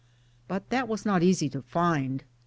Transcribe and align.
But 0.47 0.71
that 0.71 0.87
was 0.87 1.05
not 1.05 1.21
easy 1.21 1.47
to 1.49 1.61
find. 1.61 2.23